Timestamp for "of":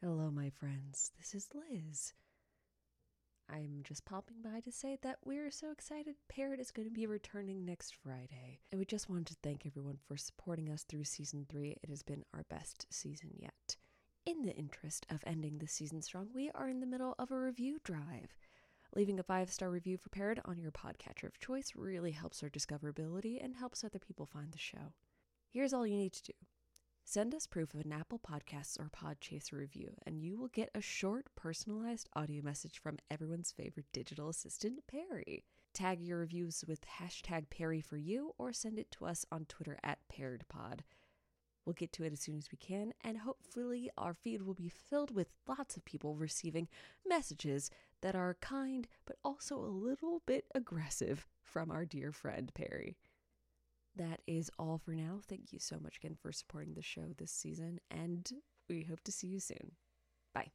15.10-15.24, 17.18-17.32, 21.26-21.40, 27.72-27.80, 45.78-45.86